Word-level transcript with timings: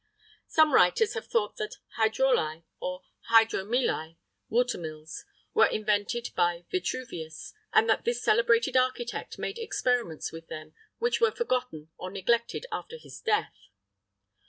[III 0.01 0.41
32] 0.47 0.53
Some 0.55 0.73
writers 0.73 1.13
have 1.13 1.27
thought 1.27 1.57
that 1.57 1.77
hydraulæ, 1.95 2.63
or 2.79 3.03
hydromilæ, 3.29 4.17
watermills, 4.49 5.25
were 5.53 5.67
invented 5.67 6.29
by 6.35 6.65
Vitruvius, 6.71 7.53
and 7.71 7.87
that 7.87 8.03
this 8.03 8.23
celebrated 8.23 8.75
architect 8.75 9.37
made 9.37 9.59
experiments 9.59 10.31
with 10.31 10.47
them, 10.47 10.73
which 10.97 11.21
were 11.21 11.29
forgotten 11.29 11.91
or 11.97 12.09
neglected 12.09 12.65
after 12.71 12.97
his 12.97 13.19
death. 13.21 13.53